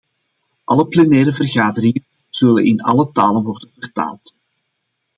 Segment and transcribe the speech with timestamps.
[0.63, 4.35] Alle plenaire vergaderingen zullen in alle talen worden vertaald.